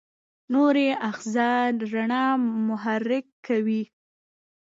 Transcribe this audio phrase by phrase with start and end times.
[0.51, 1.49] نوري آخذه
[1.93, 2.25] رڼا
[2.67, 3.83] محرک کوي.